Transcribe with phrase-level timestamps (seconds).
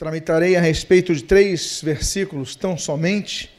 [0.00, 3.54] tramitarei a respeito de três versículos tão somente,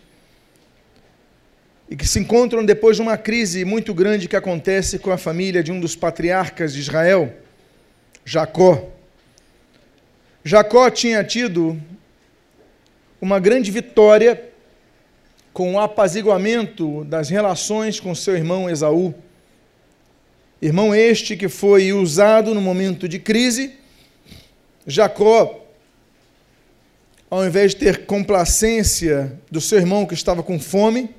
[1.88, 5.62] e que se encontram depois de uma crise muito grande que acontece com a família
[5.62, 7.32] de um dos patriarcas de Israel,
[8.26, 8.90] Jacó.
[10.44, 11.80] Jacó tinha tido
[13.22, 14.44] uma grande vitória
[15.54, 19.14] com o apaziguamento das relações com seu irmão Esaú.
[20.60, 23.76] Irmão este que foi usado no momento de crise.
[24.88, 25.61] Jacó,
[27.32, 31.16] ao invés de ter complacência do seu irmão que estava com fome,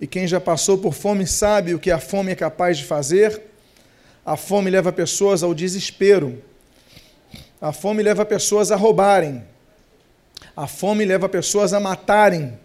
[0.00, 3.42] e quem já passou por fome sabe o que a fome é capaz de fazer,
[4.24, 6.40] a fome leva pessoas ao desespero,
[7.60, 9.44] a fome leva pessoas a roubarem,
[10.56, 12.56] a fome leva pessoas a matarem,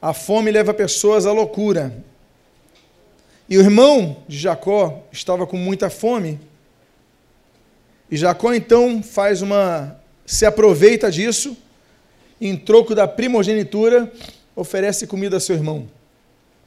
[0.00, 2.04] a fome leva pessoas à loucura.
[3.48, 6.38] E o irmão de Jacó estava com muita fome.
[8.10, 9.98] E Jacó então faz uma
[10.28, 11.56] se aproveita disso,
[12.38, 14.12] em troco da primogenitura,
[14.54, 15.88] oferece comida a seu irmão.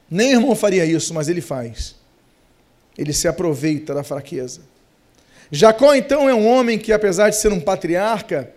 [0.09, 1.95] Nem irmão faria isso, mas ele faz.
[2.98, 4.62] Ele se aproveita da fraqueza.
[5.52, 8.52] Jacó então é um homem que apesar de ser um patriarca,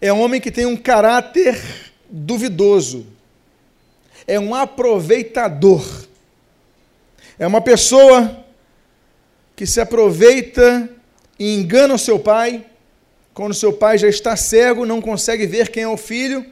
[0.00, 1.60] é um homem que tem um caráter
[2.08, 3.08] duvidoso.
[4.24, 5.84] É um aproveitador.
[7.36, 8.44] É uma pessoa
[9.56, 10.88] que se aproveita
[11.36, 12.64] e engana o seu pai,
[13.38, 16.44] quando seu pai já está cego, não consegue ver quem é o filho,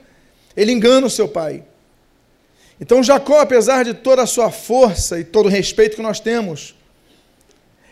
[0.56, 1.64] ele engana o seu pai.
[2.80, 6.76] Então Jacó, apesar de toda a sua força e todo o respeito que nós temos,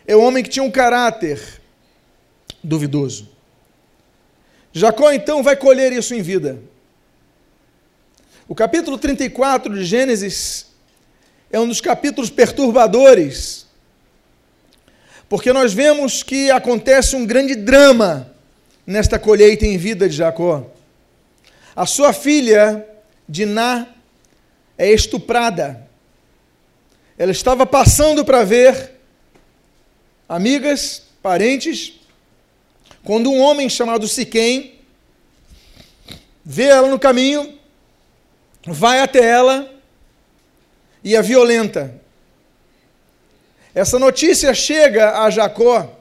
[0.06, 1.60] é um homem que tinha um caráter
[2.62, 3.28] duvidoso.
[4.72, 6.62] Jacó então vai colher isso em vida.
[8.46, 10.68] O capítulo 34 de Gênesis
[11.50, 13.66] é um dos capítulos perturbadores,
[15.28, 18.32] porque nós vemos que acontece um grande drama
[18.86, 20.66] nesta colheita em vida de Jacó.
[21.74, 22.86] A sua filha,
[23.28, 23.86] Diná,
[24.76, 25.88] é estuprada.
[27.16, 28.92] Ela estava passando para ver
[30.28, 32.00] amigas, parentes,
[33.02, 34.80] quando um homem chamado Siquém
[36.44, 37.58] vê ela no caminho,
[38.66, 39.70] vai até ela
[41.02, 41.94] e a violenta.
[43.74, 46.00] Essa notícia chega a Jacó.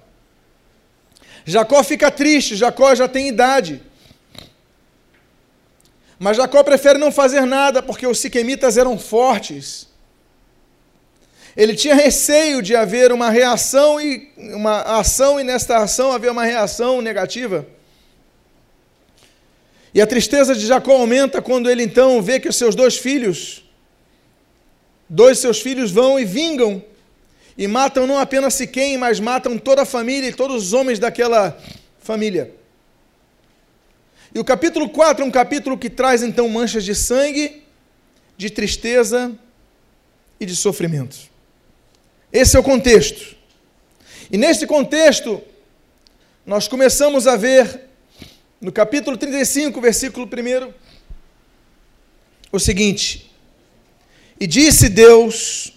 [1.45, 3.81] Jacó fica triste, Jacó já tem idade.
[6.17, 9.89] Mas Jacó prefere não fazer nada porque os siquemitas eram fortes.
[11.55, 16.45] Ele tinha receio de haver uma reação e uma ação e nesta ação haver uma
[16.45, 17.67] reação negativa.
[19.93, 23.63] E a tristeza de Jacó aumenta quando ele então vê que os seus dois filhos,
[25.07, 26.83] dois seus filhos vão e vingam
[27.57, 31.57] e matam não apenas Siquém, mas matam toda a família e todos os homens daquela
[31.99, 32.53] família.
[34.33, 37.63] E o capítulo 4 é um capítulo que traz então manchas de sangue,
[38.35, 39.31] de tristeza
[40.39, 41.17] e de sofrimento.
[42.31, 43.35] Esse é o contexto.
[44.31, 45.39] E nesse contexto,
[46.43, 47.81] nós começamos a ver,
[48.59, 50.73] no capítulo 35, versículo 1,
[52.51, 53.31] o seguinte:
[54.39, 55.73] E disse Deus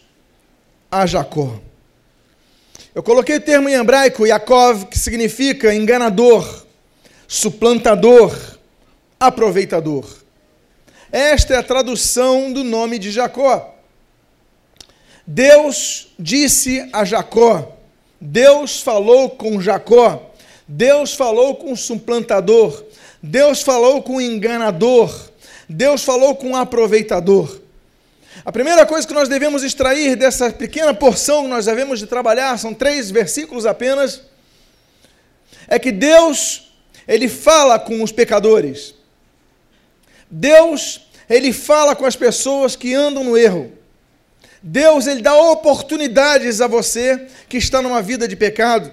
[0.90, 1.60] a Jacó.
[2.96, 6.64] Eu coloquei o termo em hebraico, Yaakov, que significa enganador,
[7.28, 8.34] suplantador,
[9.20, 10.06] aproveitador.
[11.12, 13.74] Esta é a tradução do nome de Jacó.
[15.26, 17.76] Deus disse a Jacó,
[18.18, 20.30] Deus falou com Jacó,
[20.66, 22.82] Deus falou com o suplantador,
[23.22, 25.14] Deus falou com o enganador,
[25.68, 27.60] Deus falou com o aproveitador.
[28.46, 32.56] A primeira coisa que nós devemos extrair dessa pequena porção que nós devemos de trabalhar,
[32.56, 34.22] são três versículos apenas,
[35.66, 36.72] é que Deus,
[37.08, 38.94] ele fala com os pecadores.
[40.30, 43.72] Deus, ele fala com as pessoas que andam no erro.
[44.62, 48.92] Deus ele dá oportunidades a você que está numa vida de pecado.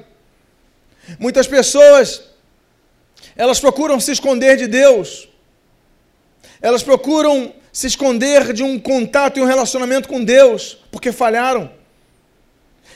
[1.19, 2.23] Muitas pessoas
[3.35, 5.29] elas procuram se esconder de Deus.
[6.59, 11.71] Elas procuram se esconder de um contato e um relacionamento com Deus, porque falharam.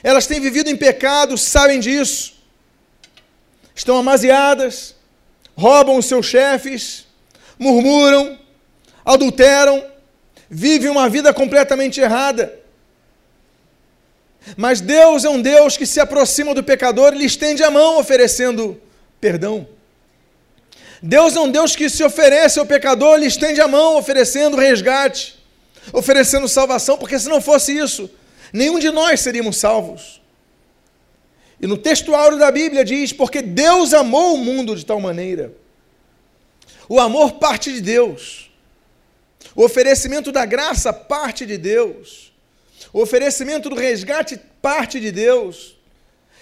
[0.03, 2.35] Elas têm vivido em pecado, sabem disso.
[3.73, 4.95] Estão amaziadas,
[5.55, 7.07] roubam os seus chefes,
[7.57, 8.37] murmuram,
[9.03, 9.83] adulteram,
[10.47, 12.53] vivem uma vida completamente errada.
[14.55, 17.97] Mas Deus é um Deus que se aproxima do pecador e lhe estende a mão
[17.97, 18.79] oferecendo
[19.19, 19.67] perdão.
[21.01, 25.35] Deus é um Deus que se oferece ao pecador, lhe estende a mão oferecendo resgate,
[25.93, 28.09] oferecendo salvação, porque se não fosse isso,
[28.51, 30.21] nenhum de nós seríamos salvos.
[31.59, 35.53] E no texto áureo da Bíblia diz: Porque Deus amou o mundo de tal maneira.
[36.87, 38.49] O amor parte de Deus.
[39.55, 42.31] O oferecimento da graça parte de Deus.
[42.93, 45.75] O oferecimento do resgate parte de Deus.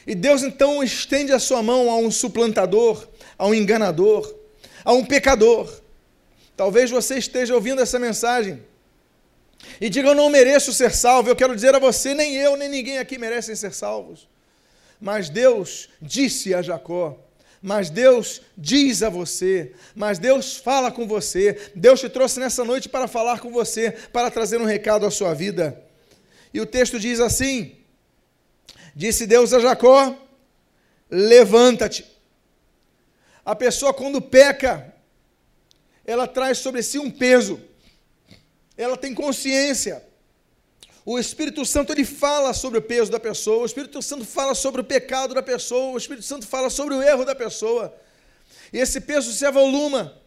[0.06, 4.35] E Deus então estende a sua mão a um suplantador, a um enganador,
[4.86, 5.82] a um pecador.
[6.56, 8.62] Talvez você esteja ouvindo essa mensagem
[9.82, 11.30] e diga: Eu não mereço ser salvo.
[11.30, 14.30] Eu quero dizer a você: nem eu, nem ninguém aqui merecem ser salvos.
[15.02, 17.20] Mas Deus disse a Jacó:
[17.66, 21.72] mas Deus diz a você, mas Deus fala com você.
[21.74, 25.34] Deus te trouxe nessa noite para falar com você, para trazer um recado à sua
[25.34, 25.82] vida.
[26.54, 27.76] E o texto diz assim:
[28.96, 30.16] Disse Deus a Jacó:
[31.10, 32.06] Levanta-te.
[33.46, 34.92] A pessoa, quando peca,
[36.04, 37.62] ela traz sobre si um peso,
[38.76, 40.04] ela tem consciência.
[41.06, 44.82] O Espírito Santo ele fala sobre o peso da pessoa, o Espírito Santo fala sobre
[44.82, 47.96] o pecado da pessoa, o Espírito Santo fala sobre o erro da pessoa.
[48.74, 50.20] E esse peso se avoluma,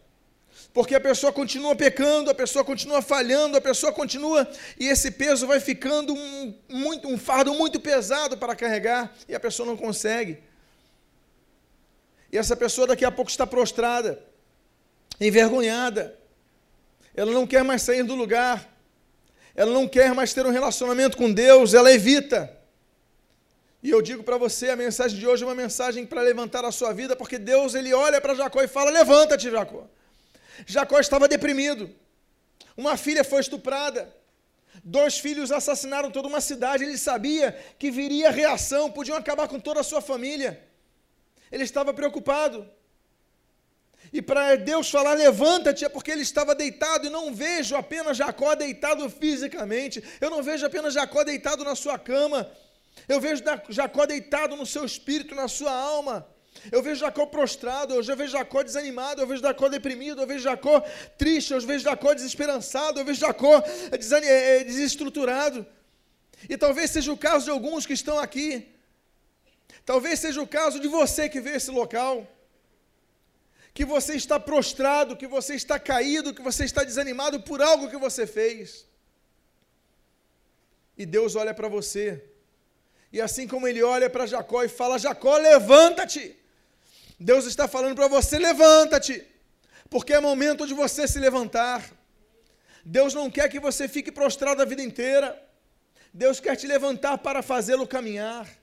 [0.73, 4.49] porque a pessoa continua pecando, a pessoa continua falhando, a pessoa continua,
[4.79, 9.39] e esse peso vai ficando um, muito, um fardo muito pesado para carregar, e a
[9.39, 10.41] pessoa não consegue.
[12.31, 14.21] E essa pessoa daqui a pouco está prostrada,
[15.19, 16.17] envergonhada,
[17.15, 18.67] ela não quer mais sair do lugar,
[19.55, 22.55] ela não quer mais ter um relacionamento com Deus, ela evita.
[23.81, 26.71] E eu digo para você, a mensagem de hoje é uma mensagem para levantar a
[26.71, 29.87] sua vida, porque Deus ele olha para Jacó e fala: "Levanta-te, Jacó".
[30.65, 31.89] Jacó estava deprimido.
[32.75, 34.13] Uma filha foi estuprada.
[34.83, 36.83] Dois filhos assassinaram toda uma cidade.
[36.83, 40.68] Ele sabia que viria reação, podiam acabar com toda a sua família.
[41.51, 42.69] Ele estava preocupado.
[44.11, 48.55] E para Deus falar, levanta-te, é porque ele estava deitado, e não vejo apenas Jacó
[48.55, 52.49] deitado fisicamente, eu não vejo apenas Jacó deitado na sua cama,
[53.07, 56.27] eu vejo Jacó deitado no seu espírito, na sua alma.
[56.71, 60.81] Eu vejo Jacó prostrado, eu vejo Jacó desanimado, eu vejo Jacó deprimido, eu vejo Jacó
[61.17, 65.65] triste, eu vejo Jacó desesperançado, eu vejo Jacó é, desestruturado.
[66.49, 68.67] E talvez seja o caso de alguns que estão aqui.
[69.89, 72.15] Talvez seja o caso de você que vê esse local
[73.73, 77.97] que você está prostrado, que você está caído, que você está desanimado por algo que
[77.97, 78.85] você fez.
[80.95, 82.23] E Deus olha para você.
[83.11, 86.37] E assim como ele olha para Jacó e fala: Jacó, levanta-te.
[87.19, 89.25] Deus está falando para você: levanta-te.
[89.89, 91.83] Porque é momento de você se levantar.
[92.85, 95.27] Deus não quer que você fique prostrado a vida inteira.
[96.13, 98.58] Deus quer te levantar para fazê-lo caminhar.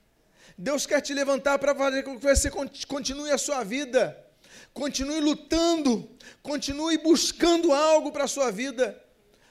[0.59, 2.51] Deus quer te levantar para fazer com que você
[2.87, 4.25] continue a sua vida.
[4.73, 6.09] Continue lutando,
[6.43, 9.03] continue buscando algo para a sua vida,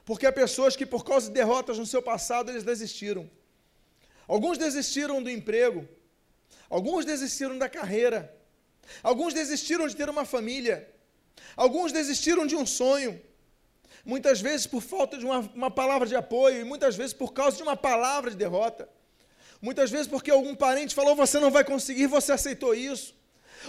[0.04, 3.30] porque há pessoas que, por causa de derrotas no seu passado, eles desistiram.
[4.28, 5.88] Alguns desistiram do emprego,
[6.70, 8.36] alguns desistiram da carreira,
[9.04, 10.88] alguns desistiram de ter uma família,
[11.56, 13.22] alguns desistiram de um sonho,
[14.04, 17.58] muitas vezes por falta de uma, uma palavra de apoio, e muitas vezes por causa
[17.58, 18.90] de uma palavra de derrota.
[19.62, 23.16] Muitas vezes porque algum parente falou: você não vai conseguir, você aceitou isso.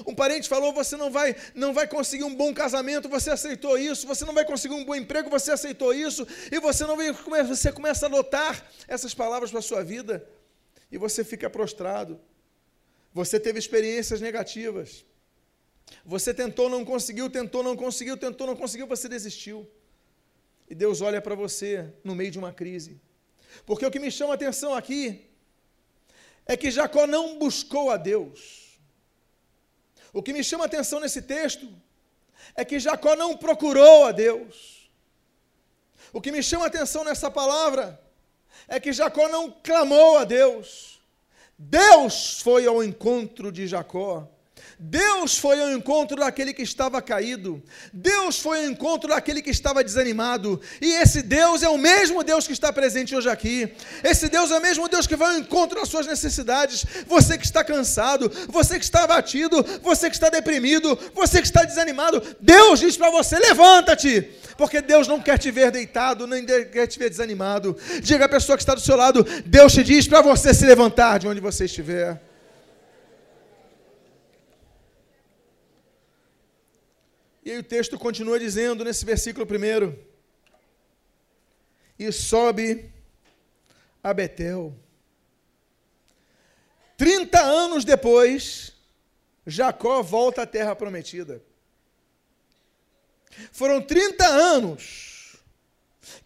[0.06, 4.06] Um parente falou: você não vai, não vai conseguir um bom casamento, você aceitou isso.
[4.06, 6.27] Você não vai conseguir um bom emprego, você aceitou isso.
[6.50, 6.97] E você não
[7.47, 10.27] você começa a notar essas palavras para a sua vida
[10.91, 12.21] e você fica prostrado.
[13.12, 15.05] Você teve experiências negativas.
[16.05, 19.69] Você tentou, não conseguiu, tentou, não conseguiu, tentou, não conseguiu, você desistiu.
[20.69, 23.00] E Deus olha para você no meio de uma crise.
[23.64, 25.25] Porque o que me chama a atenção aqui
[26.47, 28.79] é que Jacó não buscou a Deus.
[30.12, 31.69] O que me chama a atenção nesse texto
[32.55, 34.91] é que Jacó não procurou a Deus.
[36.12, 38.00] O que me chama a atenção nessa palavra
[38.69, 41.00] é que Jacó não clamou a Deus.
[41.59, 44.29] Deus foi ao encontro de Jacó.
[44.78, 47.62] Deus foi ao encontro daquele que estava caído.
[47.90, 50.61] Deus foi ao encontro daquele que estava desanimado.
[50.83, 53.73] E esse Deus é o mesmo Deus que está presente hoje aqui.
[54.04, 56.85] Esse Deus é o mesmo Deus que vai ao encontro das suas necessidades.
[57.06, 61.64] Você que está cansado, você que está abatido, você que está deprimido, você que está
[61.64, 62.23] desanimado.
[62.38, 64.28] Deus diz para você: levanta-te.
[64.59, 67.76] Porque Deus não quer te ver deitado, nem quer te ver desanimado.
[68.02, 71.18] Diga à pessoa que está do seu lado: Deus te diz para você se levantar
[71.18, 72.21] de onde você estiver.
[77.47, 79.97] E aí o texto continua dizendo nesse versículo primeiro:
[81.97, 82.93] E sobe
[84.03, 84.75] a Betel.
[86.97, 88.73] Trinta anos depois,
[89.47, 91.41] Jacó volta à terra prometida.
[93.53, 95.37] Foram 30 anos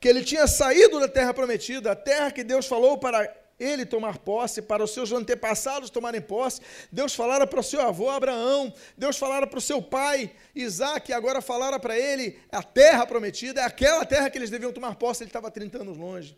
[0.01, 4.19] que ele tinha saído da terra prometida, a terra que Deus falou para ele tomar
[4.19, 6.63] posse, para os seus antepassados tomarem posse.
[6.91, 11.43] Deus falara para o seu avô Abraão, Deus falara para o seu pai Isaac, agora
[11.43, 15.29] falara para ele a terra prometida, é aquela terra que eles deviam tomar posse, ele
[15.29, 16.37] estava 30 anos longe.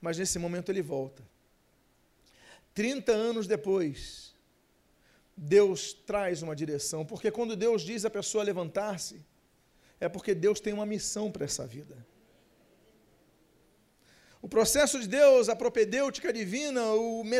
[0.00, 1.22] Mas nesse momento ele volta.
[2.74, 4.34] 30 anos depois,
[5.36, 9.24] Deus traz uma direção, porque quando Deus diz a pessoa levantar-se,
[10.00, 11.96] é porque Deus tem uma missão para essa vida.
[14.42, 16.82] O processo de Deus, a propedêutica divina,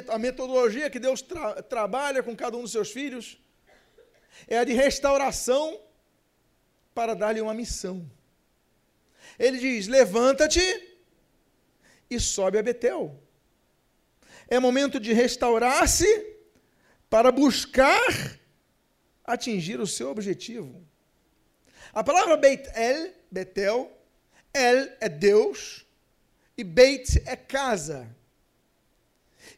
[0.09, 3.41] a metodologia que Deus tra trabalha com cada um dos seus filhos,
[4.47, 5.81] é a de restauração
[6.95, 8.09] para dar-lhe uma missão.
[9.37, 10.63] Ele diz: levanta-te
[12.09, 13.21] e sobe a Betel.
[14.47, 16.07] É momento de restaurar-se
[17.11, 18.39] para buscar
[19.25, 20.87] atingir o seu objetivo.
[21.93, 23.91] A palavra Beit El, Betel,
[24.55, 25.85] El é Deus,
[26.63, 28.09] e Beit é casa.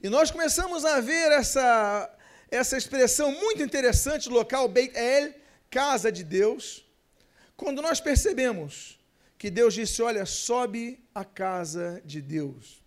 [0.03, 2.11] E nós começamos a ver essa,
[2.51, 5.35] essa expressão muito interessante local, Beit El,
[5.71, 6.85] casa de Deus,
[7.57, 8.99] quando nós percebemos
[9.39, 10.83] que Deus disse: Olha, sobe
[11.15, 12.83] a casa de Deus.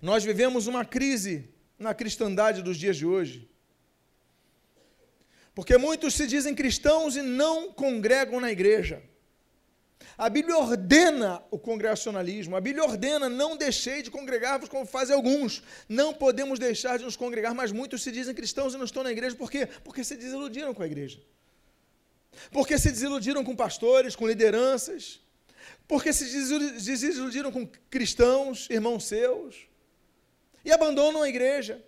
[0.00, 3.48] Nós vivemos uma crise na cristandade dos dias de hoje.
[5.54, 9.02] Porque muitos se dizem cristãos e não congregam na igreja.
[10.16, 15.62] A Bíblia ordena o congregacionalismo, a Bíblia ordena não deixei de congregar-vos como fazem alguns.
[15.88, 19.12] Não podemos deixar de nos congregar, mas muitos se dizem cristãos e não estão na
[19.12, 19.34] igreja.
[19.36, 19.66] Por quê?
[19.84, 21.20] Porque se desiludiram com a igreja.
[22.50, 25.20] Porque se desiludiram com pastores, com lideranças.
[25.86, 29.66] Porque se desiludiram com cristãos, irmãos seus.
[30.64, 31.84] E abandonam a igreja.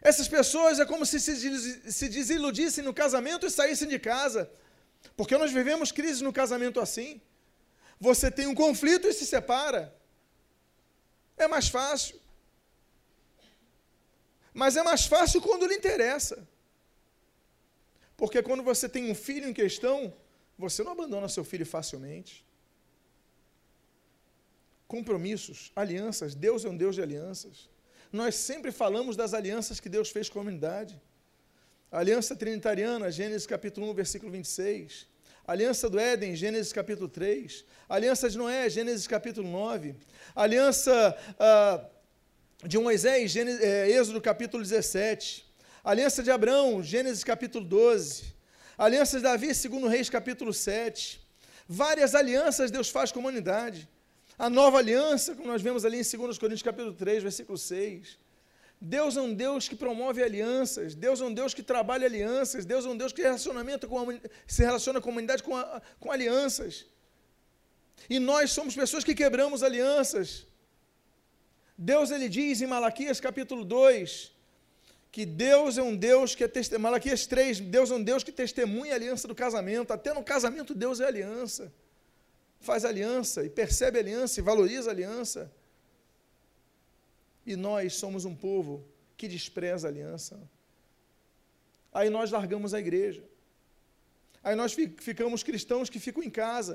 [0.00, 4.50] Essas pessoas é como se se desiludissem no casamento e saíssem de casa.
[5.18, 7.20] Porque nós vivemos crise no casamento assim.
[7.98, 9.82] Você tem um conflito e se separa.
[11.36, 12.16] É mais fácil.
[14.54, 16.36] Mas é mais fácil quando lhe interessa.
[18.16, 20.14] Porque quando você tem um filho em questão,
[20.56, 22.46] você não abandona seu filho facilmente.
[24.86, 27.68] Compromissos, alianças, Deus é um Deus de alianças.
[28.12, 30.94] Nós sempre falamos das alianças que Deus fez com a humanidade.
[31.90, 35.06] Aliança trinitariana, Gênesis capítulo 1, versículo 26.
[35.46, 37.64] Aliança do Éden, Gênesis capítulo 3.
[37.88, 39.94] Aliança de Noé, Gênesis capítulo 9.
[40.36, 41.82] Aliança ah,
[42.62, 45.46] de Moisés, Gênesis, é, Êxodo capítulo 17.
[45.82, 48.34] Aliança de Abraão, Gênesis capítulo 12.
[48.76, 51.26] Aliança de Davi, segundo Reis capítulo 7.
[51.66, 53.88] Várias alianças Deus faz com a humanidade.
[54.38, 58.18] A nova aliança, como nós vemos ali em 2 Coríntios capítulo 3, versículo 6.
[58.80, 62.86] Deus é um Deus que promove alianças, Deus é um Deus que trabalha alianças, Deus
[62.86, 64.14] é um Deus que relacionamento com a,
[64.46, 66.86] se relaciona com a humanidade com, a, com alianças.
[68.08, 70.46] E nós somos pessoas que quebramos alianças.
[71.76, 74.32] Deus ele diz em Malaquias capítulo 2
[75.10, 76.90] que Deus é um Deus que é testemunha.
[76.90, 79.92] Malaquias 3, Deus é um Deus que testemunha a aliança do casamento.
[79.92, 81.72] Até no casamento Deus é aliança.
[82.60, 85.50] Faz aliança e percebe aliança e valoriza aliança
[87.48, 88.72] e nós somos um povo
[89.16, 90.38] que despreza a aliança.
[91.98, 93.24] Aí nós largamos a igreja.
[94.42, 94.74] Aí nós
[95.08, 96.74] ficamos cristãos que ficam em casa.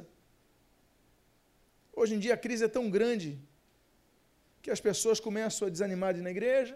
[1.95, 3.39] Hoje em dia a crise é tão grande
[4.63, 6.75] que as pessoas começam a desanimar de ir na igreja,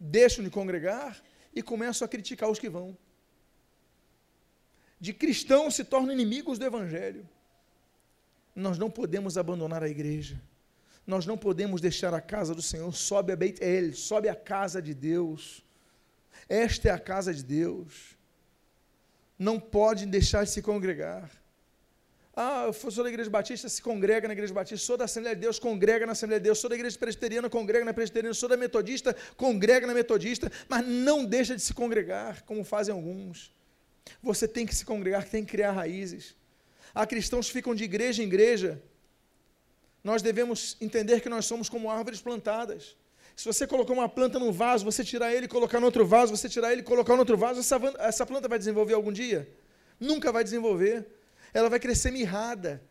[0.00, 1.22] deixam de congregar
[1.54, 2.96] e começam a criticar os que vão.
[4.98, 7.28] De cristãos se tornam inimigos do evangelho.
[8.54, 10.40] Nós não podemos abandonar a igreja.
[11.06, 14.80] Nós não podemos deixar a casa do Senhor, sobe a Beit El, sobe a casa
[14.80, 15.64] de Deus.
[16.48, 18.16] Esta é a casa de Deus.
[19.38, 21.30] Não pode deixar de se congregar.
[22.34, 24.86] Ah, eu sou da igreja batista, se congrega na igreja batista.
[24.86, 26.58] Sou da Assembleia de Deus, congrega na Assembleia de Deus.
[26.58, 28.32] Sou da igreja presbiteriana, congrega na presbiteriana.
[28.32, 30.50] Sou da metodista, congrega na metodista.
[30.68, 33.52] Mas não deixa de se congregar, como fazem alguns.
[34.22, 36.34] Você tem que se congregar, tem que criar raízes.
[36.94, 38.82] Há cristãos que ficam de igreja em igreja,
[40.02, 42.96] nós devemos entender que nós somos como árvores plantadas.
[43.36, 46.36] Se você colocar uma planta num vaso, você tirar ele e colocar no outro vaso,
[46.36, 49.48] você tirar ele e colocar no outro vaso, essa, essa planta vai desenvolver algum dia?
[49.98, 51.06] Nunca vai desenvolver.
[51.54, 52.82] Ela vai crescer mirrada.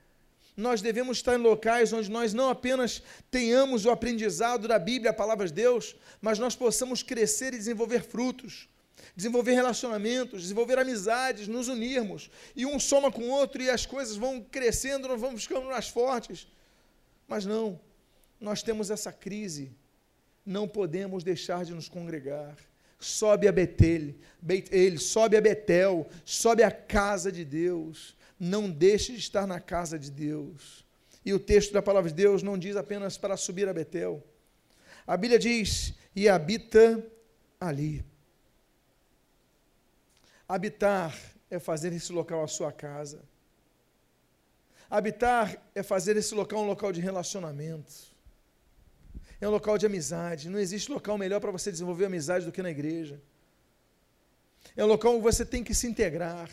[0.55, 5.13] Nós devemos estar em locais onde nós não apenas tenhamos o aprendizado da Bíblia, a
[5.13, 8.67] palavra de Deus, mas nós possamos crescer e desenvolver frutos,
[9.15, 12.29] desenvolver relacionamentos, desenvolver amizades, nos unirmos.
[12.55, 15.87] E um soma com o outro e as coisas vão crescendo, nós vamos ficando mais
[15.87, 16.47] fortes.
[17.31, 17.79] Mas não,
[18.41, 19.71] nós temos essa crise,
[20.45, 22.57] não podemos deixar de nos congregar.
[22.99, 28.17] Sobe a Betel, Betel, sobe a Betel, sobe a casa de Deus.
[28.37, 30.85] Não deixe de estar na casa de Deus.
[31.23, 34.21] E o texto da palavra de Deus não diz apenas para subir a Betel.
[35.07, 37.01] A Bíblia diz: e habita
[37.61, 38.03] ali.
[40.49, 41.17] Habitar
[41.49, 43.23] é fazer esse local a sua casa.
[44.91, 47.93] Habitar é fazer esse local um local de relacionamento.
[49.39, 50.49] É um local de amizade.
[50.49, 53.21] Não existe local melhor para você desenvolver amizade do que na igreja.
[54.75, 56.49] É um local onde você tem que se integrar.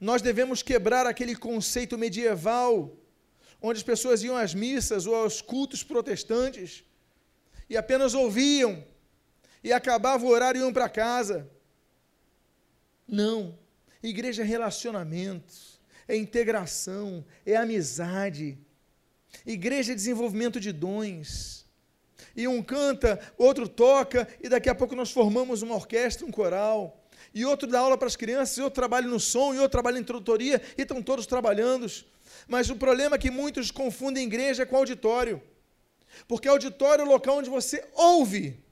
[0.00, 2.96] Nós devemos quebrar aquele conceito medieval,
[3.62, 6.82] onde as pessoas iam às missas ou aos cultos protestantes
[7.70, 8.84] e apenas ouviam
[9.62, 11.48] e acabavam o horário e iam para casa.
[13.06, 13.56] Não.
[14.02, 15.73] Igreja é relacionamento,
[16.06, 18.58] é integração, é amizade.
[19.44, 21.64] Igreja é desenvolvimento de dons.
[22.36, 27.00] E um canta, outro toca, e daqui a pouco nós formamos uma orquestra, um coral.
[27.32, 29.98] E outro dá aula para as crianças, e outro trabalha no som, e outro trabalha
[29.98, 31.86] em introdutoria, e estão todos trabalhando.
[32.46, 35.42] Mas o problema é que muitos confundem igreja com auditório.
[36.28, 38.62] Porque auditório é o local onde você ouve.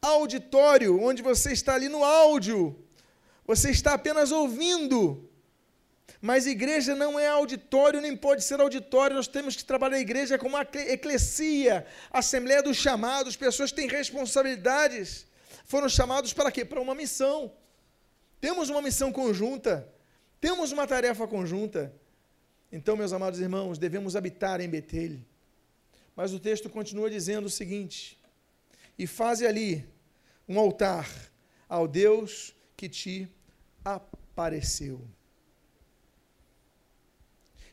[0.00, 2.78] Auditório, onde você está ali no áudio.
[3.46, 5.25] Você está apenas ouvindo.
[6.20, 9.16] Mas igreja não é auditório, nem pode ser auditório.
[9.16, 13.88] Nós temos que trabalhar a igreja como uma eclesia, assembleia dos chamados, pessoas que têm
[13.88, 15.26] responsabilidades.
[15.64, 16.64] Foram chamados para quê?
[16.64, 17.52] Para uma missão.
[18.40, 19.86] Temos uma missão conjunta.
[20.40, 21.92] Temos uma tarefa conjunta.
[22.70, 25.18] Então, meus amados irmãos, devemos habitar em Betel.
[26.14, 28.18] Mas o texto continua dizendo o seguinte:
[28.98, 29.86] E faze ali
[30.48, 31.08] um altar
[31.68, 33.28] ao Deus que te
[33.84, 35.00] apareceu.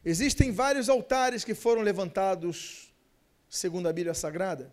[0.05, 2.93] Existem vários altares que foram levantados,
[3.49, 4.69] segundo a Bíblia Sagrada.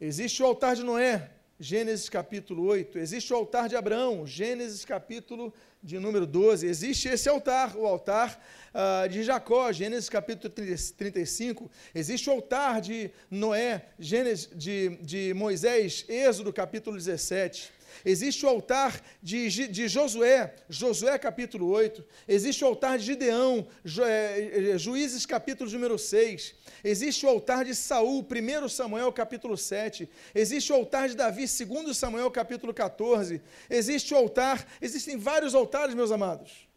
[0.00, 2.98] Existe o altar de Noé, Gênesis capítulo 8.
[2.98, 6.66] Existe o altar de Abraão, Gênesis capítulo de número 12.
[6.66, 8.42] Existe esse altar, o altar
[8.74, 11.70] uh, de Jacó, Gênesis capítulo 35.
[11.94, 17.79] Existe o altar de Noé, Gênesis de, de Moisés, Êxodo capítulo 17.
[18.04, 22.04] Existe o altar de, de Josué, Josué capítulo 8.
[22.26, 26.54] Existe o altar de Gideão, Ju, é, Juízes capítulo número 6.
[26.82, 30.08] Existe o altar de Saul, 1 Samuel capítulo 7.
[30.34, 33.40] Existe o altar de Davi, 2 Samuel capítulo 14.
[33.68, 36.68] Existe o altar, existem vários altares, meus amados.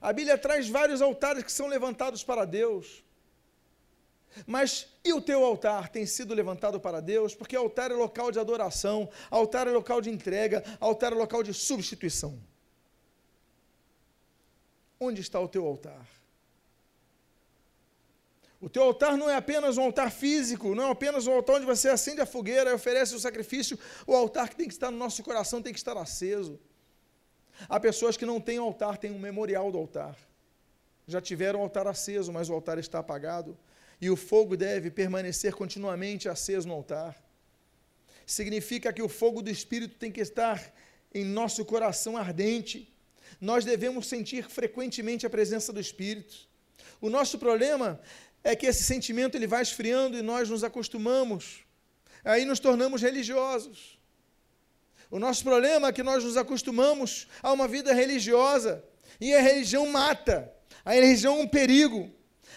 [0.00, 3.05] A Bíblia traz vários altares que são levantados para Deus.
[4.44, 7.34] Mas e o teu altar tem sido levantado para Deus?
[7.34, 11.54] Porque altar é local de adoração, altar é local de entrega, altar é local de
[11.54, 12.38] substituição.
[15.00, 16.06] Onde está o teu altar?
[18.60, 21.66] O teu altar não é apenas um altar físico, não é apenas um altar onde
[21.66, 23.78] você acende a fogueira e oferece o sacrifício.
[24.06, 26.58] O altar que tem que estar no nosso coração tem que estar aceso.
[27.68, 30.16] Há pessoas que não têm altar, têm um memorial do altar.
[31.06, 33.56] Já tiveram o altar aceso, mas o altar está apagado
[34.00, 37.16] e o fogo deve permanecer continuamente aceso no altar.
[38.26, 40.72] Significa que o fogo do Espírito tem que estar
[41.14, 42.92] em nosso coração ardente.
[43.40, 46.48] Nós devemos sentir frequentemente a presença do Espírito.
[47.00, 48.00] O nosso problema
[48.42, 51.64] é que esse sentimento ele vai esfriando e nós nos acostumamos.
[52.24, 53.98] Aí nos tornamos religiosos.
[55.10, 58.84] O nosso problema é que nós nos acostumamos a uma vida religiosa
[59.20, 60.52] e a religião mata.
[60.84, 62.12] A religião é um perigo.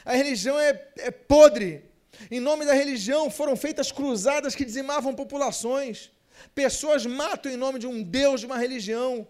[0.10, 1.84] A religião é, é podre.
[2.32, 6.10] Em nome da religião foram feitas cruzadas que dizimavam populações.
[6.56, 9.28] Pessoas matam em nome de um Deus, de uma religião.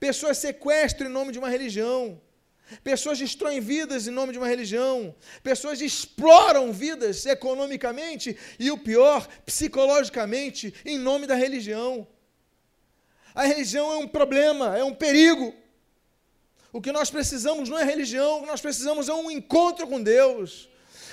[0.00, 2.20] Pessoas sequestram em nome de uma religião.
[2.82, 5.14] Pessoas destroem vidas em nome de uma religião.
[5.40, 12.08] Pessoas exploram vidas economicamente e, o pior, psicologicamente, em nome da religião.
[13.32, 15.54] A religião é um problema, é um perigo.
[16.72, 20.02] O que nós precisamos não é religião, o que nós precisamos é um encontro com
[20.02, 20.70] Deus.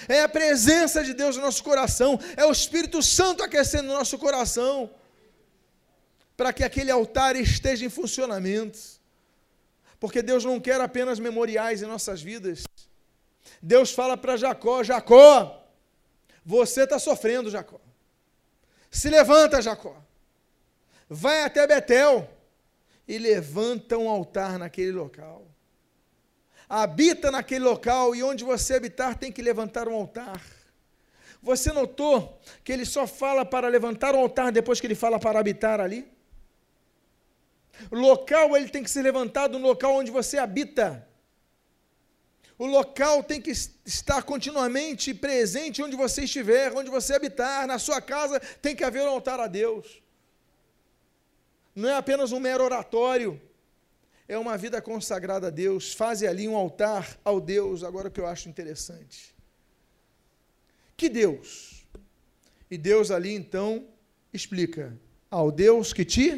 [0.08, 4.18] É a presença de Deus no nosso coração, é o Espírito Santo aquecendo o nosso
[4.18, 4.90] coração,
[6.38, 8.80] para que aquele altar esteja em funcionamento.
[10.00, 12.64] Porque Deus não quer apenas memoriais em nossas vidas.
[13.62, 15.68] Deus fala para Jacó: Jacó,
[16.46, 17.82] você está sofrendo, Jacó.
[18.90, 20.02] Se levanta, Jacó.
[21.10, 22.30] Vai até Betel
[23.06, 25.49] e levanta um altar naquele local
[26.70, 30.40] habita naquele local e onde você habitar tem que levantar um altar.
[31.42, 35.40] Você notou que ele só fala para levantar um altar depois que ele fala para
[35.40, 36.08] habitar ali?
[37.92, 41.08] Local ele tem que ser levantado no local onde você habita.
[42.58, 48.02] O local tem que estar continuamente presente onde você estiver, onde você habitar, na sua
[48.02, 50.04] casa tem que haver um altar a Deus.
[51.74, 53.42] Não é apenas um mero oratório,
[54.30, 57.84] é uma vida consagrada a Deus, fazem ali um altar ao Deus.
[57.84, 59.36] Agora o que eu acho interessante.
[60.96, 61.84] Que Deus?
[62.70, 63.88] E Deus ali então
[64.32, 64.96] explica:
[65.32, 66.30] ao Deus que te.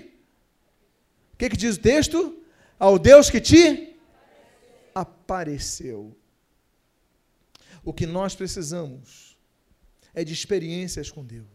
[1.34, 2.42] O que, que diz o texto?
[2.80, 3.98] Ao Deus que te
[4.96, 6.16] apareceu.
[7.84, 9.38] O que nós precisamos
[10.14, 11.46] é de experiências com Deus.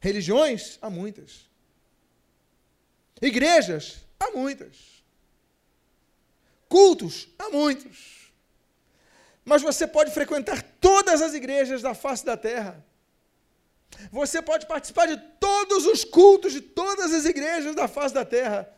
[0.00, 0.78] Religiões?
[0.82, 1.48] Há muitas.
[3.22, 4.09] Igrejas?
[4.20, 5.02] Há muitas.
[6.68, 7.28] Cultos?
[7.38, 8.30] Há muitos.
[9.44, 12.84] Mas você pode frequentar todas as igrejas da face da terra.
[14.12, 18.72] Você pode participar de todos os cultos de todas as igrejas da face da terra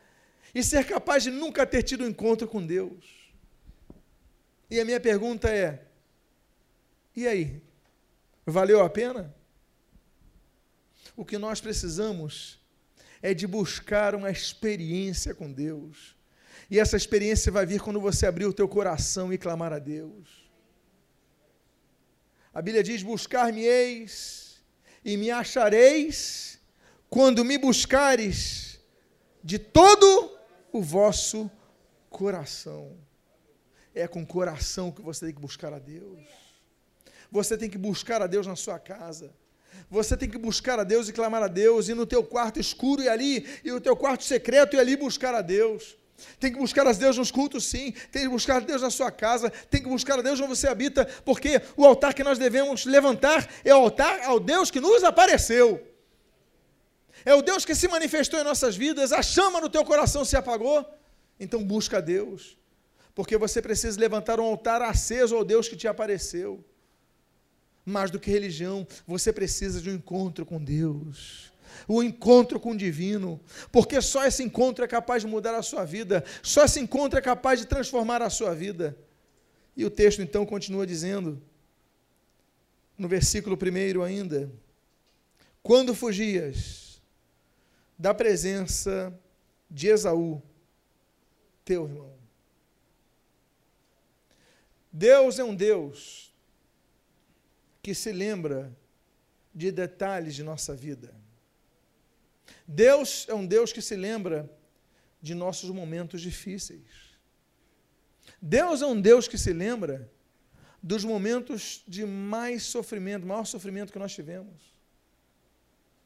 [0.55, 3.05] e ser capaz de nunca ter tido um encontro com Deus.
[4.71, 5.85] E a minha pergunta é:
[7.15, 7.63] e aí?
[8.47, 9.35] Valeu a pena?
[11.15, 12.59] O que nós precisamos
[13.23, 16.17] é de buscar uma experiência com Deus.
[16.69, 20.51] E essa experiência vai vir quando você abrir o teu coração e clamar a Deus.
[22.53, 24.61] A Bíblia diz: Buscar-me-eis
[25.05, 26.59] e me achareis
[27.09, 28.81] quando me buscares
[29.43, 30.37] de todo
[30.73, 31.51] o vosso
[32.11, 32.97] coração.
[33.95, 36.25] É com coração que você tem que buscar a Deus.
[37.31, 39.33] Você tem que buscar a Deus na sua casa.
[39.91, 43.03] Você tem que buscar a Deus e clamar a Deus, e no teu quarto escuro
[43.03, 45.97] e ali, e no teu quarto secreto e ali buscar a Deus.
[46.39, 47.93] Tem que buscar a Deus nos cultos, sim.
[48.11, 49.51] Tem que buscar a Deus na sua casa.
[49.71, 53.49] Tem que buscar a Deus onde você habita, porque o altar que nós devemos levantar
[53.65, 55.85] é o altar ao Deus que nos apareceu.
[57.25, 59.13] É o Deus que se manifestou em nossas vidas.
[59.13, 60.85] A chama no teu coração se apagou.
[61.39, 62.57] Então busca a Deus,
[63.15, 66.65] porque você precisa levantar um altar aceso ao Deus que te apareceu
[67.85, 71.53] mais do que religião, você precisa de um encontro com Deus.
[71.89, 73.41] O encontro com o divino,
[73.71, 77.23] porque só esse encontro é capaz de mudar a sua vida, só esse encontro é
[77.23, 78.97] capaz de transformar a sua vida.
[79.77, 81.43] E o texto então continua dizendo,
[82.97, 84.51] no versículo primeiro ainda:
[85.63, 87.01] Quando fugias
[87.99, 89.13] da presença
[89.71, 90.43] de Esaú,
[91.65, 92.13] teu irmão.
[94.93, 96.32] Deus é um Deus
[97.83, 98.75] que se lembra
[99.53, 101.15] de detalhes de nossa vida.
[102.67, 104.51] Deus é um Deus que se lembra
[105.21, 107.13] de nossos momentos difíceis.
[108.41, 110.11] Deus é um Deus que se lembra
[110.83, 114.73] dos momentos de mais sofrimento, maior sofrimento que nós tivemos.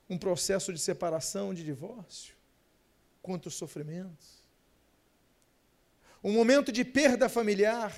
[0.09, 2.35] Um processo de separação, de divórcio,
[3.23, 4.45] quantos sofrimentos.
[6.23, 7.95] Um momento de perda familiar,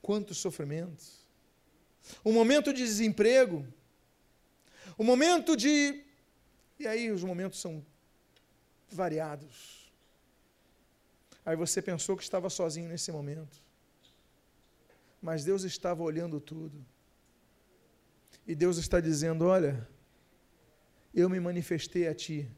[0.00, 1.27] quantos sofrimentos
[2.24, 3.66] um momento de desemprego,
[4.98, 6.04] um momento de.
[6.78, 7.84] E aí os momentos são
[8.90, 9.92] variados.
[11.44, 13.62] Aí você pensou que estava sozinho nesse momento.
[15.20, 16.84] Mas Deus estava olhando tudo.
[18.46, 19.88] E Deus está dizendo: Olha,
[21.14, 22.48] eu me manifestei a ti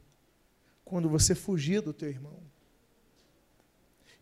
[0.83, 2.39] quando você fugia do teu irmão.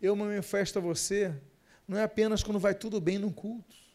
[0.02, 1.36] Eu me manifesto a você
[1.88, 3.89] não é apenas quando vai tudo bem no culto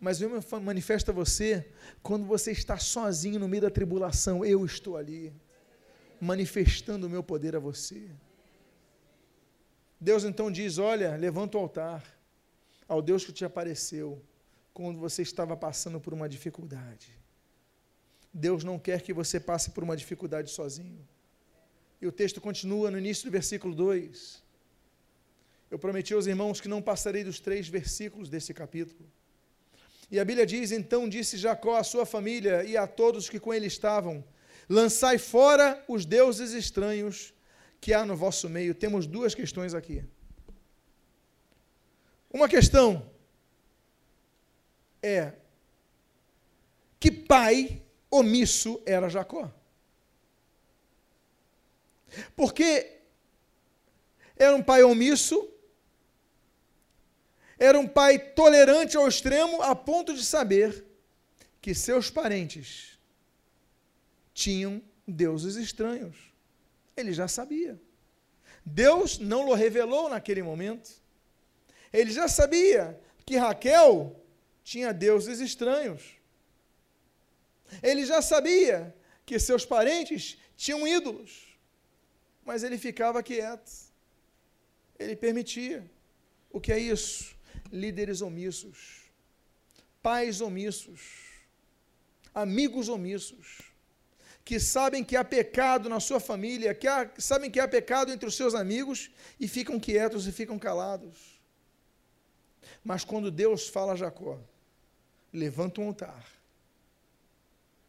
[0.00, 0.30] mas eu
[0.62, 1.70] manifesto a você
[2.02, 4.44] quando você está sozinho no meio da tribulação.
[4.44, 5.32] Eu estou ali,
[6.20, 8.10] manifestando o meu poder a você.
[10.00, 12.04] Deus então diz: Olha, levanta o altar
[12.86, 14.22] ao Deus que te apareceu
[14.72, 17.10] quando você estava passando por uma dificuldade.
[18.32, 21.06] Deus não quer que você passe por uma dificuldade sozinho.
[22.00, 24.42] E o texto continua no início do versículo 2.
[25.70, 29.08] Eu prometi aos irmãos que não passarei dos três versículos desse capítulo.
[30.10, 33.52] E a Bíblia diz: Então disse Jacó à sua família e a todos que com
[33.52, 34.24] ele estavam:
[34.68, 37.32] Lançai fora os deuses estranhos
[37.80, 38.74] que há no vosso meio.
[38.74, 40.04] Temos duas questões aqui.
[42.32, 43.10] Uma questão
[45.02, 45.32] é:
[46.98, 49.50] que pai omisso era Jacó?
[52.36, 53.00] Porque
[54.36, 55.48] era um pai omisso
[57.58, 60.84] era um pai tolerante ao extremo, a ponto de saber
[61.60, 62.98] que seus parentes
[64.32, 66.16] tinham deuses estranhos.
[66.96, 67.80] Ele já sabia.
[68.64, 70.90] Deus não o revelou naquele momento.
[71.92, 74.20] Ele já sabia que Raquel
[74.62, 76.02] tinha deuses estranhos.
[77.82, 81.56] Ele já sabia que seus parentes tinham ídolos.
[82.44, 83.70] Mas ele ficava quieto.
[84.98, 85.84] Ele permitia.
[86.50, 87.33] O que é isso?
[87.74, 89.10] Líderes omissos,
[90.00, 91.00] pais omissos,
[92.32, 93.62] amigos omissos,
[94.44, 98.28] que sabem que há pecado na sua família, que há, sabem que há pecado entre
[98.28, 99.10] os seus amigos
[99.40, 101.40] e ficam quietos e ficam calados.
[102.84, 104.38] Mas quando Deus fala a Jacó,
[105.32, 106.24] levanta um altar.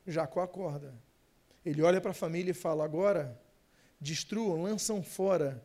[0.08, 0.94] Jacó acorda.
[1.66, 3.40] Ele olha para a família e fala: agora
[4.00, 5.64] destruam, lançam fora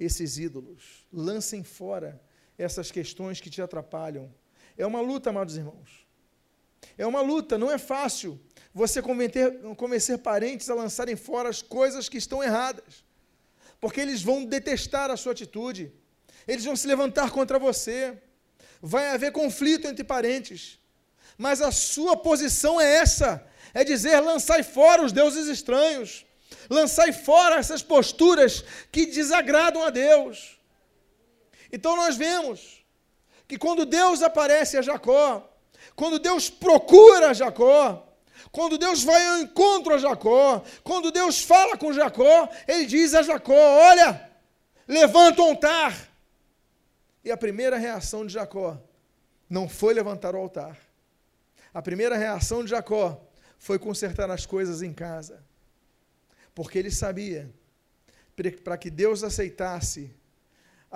[0.00, 2.20] esses ídolos, lancem fora
[2.58, 4.32] essas questões que te atrapalham.
[4.76, 6.06] É uma luta, amados irmãos.
[6.96, 8.40] É uma luta, não é fácil
[8.72, 13.04] você convencer, convencer parentes a lançarem fora as coisas que estão erradas,
[13.80, 15.92] porque eles vão detestar a sua atitude,
[16.46, 18.16] eles vão se levantar contra você,
[18.80, 20.78] vai haver conflito entre parentes,
[21.38, 26.26] mas a sua posição é essa: é dizer, lançai fora os deuses estranhos,
[26.68, 30.55] lançai fora essas posturas que desagradam a Deus.
[31.72, 32.84] Então nós vemos
[33.46, 35.48] que quando Deus aparece a Jacó,
[35.94, 38.06] quando Deus procura Jacó,
[38.50, 43.22] quando Deus vai ao encontro a Jacó, quando Deus fala com Jacó, ele diz a
[43.22, 44.30] Jacó: Olha,
[44.86, 46.08] levanta o altar.
[47.24, 48.78] E a primeira reação de Jacó
[49.48, 50.78] não foi levantar o altar.
[51.74, 53.20] A primeira reação de Jacó
[53.58, 55.44] foi consertar as coisas em casa.
[56.54, 57.52] Porque ele sabia,
[58.64, 60.14] para que Deus aceitasse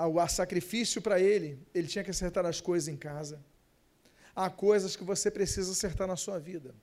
[0.07, 3.41] o sacrifício para ele, ele tinha que acertar as coisas em casa.
[4.35, 6.75] Há coisas que você precisa acertar na sua vida.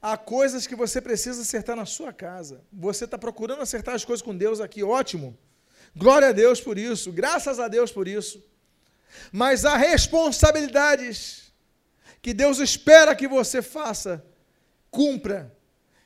[0.00, 2.62] Há coisas que você precisa acertar na sua casa.
[2.72, 5.36] Você está procurando acertar as coisas com Deus aqui, ótimo.
[5.94, 8.42] Glória a Deus por isso, graças a Deus por isso.
[9.32, 11.52] Mas há responsabilidades
[12.20, 14.24] que Deus espera que você faça,
[14.90, 15.54] cumpra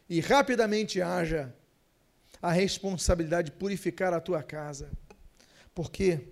[0.09, 1.53] e rapidamente haja
[2.43, 4.91] a responsabilidade de purificar a tua casa.
[5.75, 6.29] Por quê?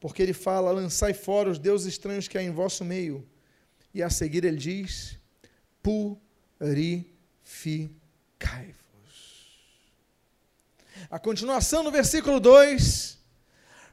[0.00, 3.26] Porque ele fala: lançai fora os deuses estranhos que há em vosso meio.
[3.94, 5.18] E a seguir ele diz:
[5.82, 8.76] purificai-vos.
[11.10, 13.18] A continuação no versículo 2,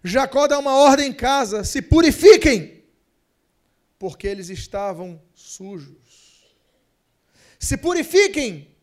[0.03, 2.83] Jacó dá uma ordem em casa: se purifiquem,
[3.97, 6.47] porque eles estavam sujos.
[7.59, 8.73] Se purifiquem,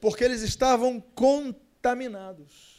[0.00, 2.73] porque eles estavam contaminados.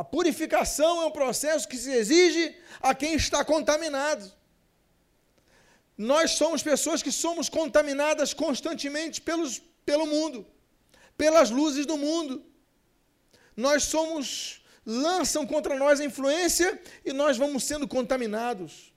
[0.00, 4.32] A purificação é um processo que se exige a quem está contaminado.
[5.96, 10.46] Nós somos pessoas que somos contaminadas constantemente pelos, pelo mundo,
[11.16, 12.46] pelas luzes do mundo.
[13.56, 18.94] Nós somos, lançam contra nós a influência e nós vamos sendo contaminados.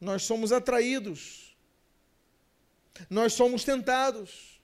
[0.00, 1.54] Nós somos atraídos.
[3.10, 4.58] Nós somos tentados.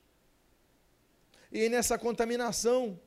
[1.53, 2.99] E nessa contaminação,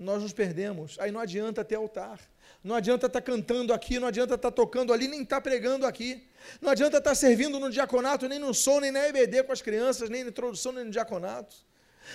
[0.00, 0.96] nós nos perdemos.
[0.98, 2.18] Aí não adianta ter altar.
[2.64, 5.42] Não adianta estar tá cantando aqui, não adianta estar tá tocando ali, nem estar tá
[5.42, 6.26] pregando aqui.
[6.60, 10.08] Não adianta estar servindo no diaconato, nem no som, nem na EBD com as crianças,
[10.08, 11.54] nem na introdução, nem no diaconato.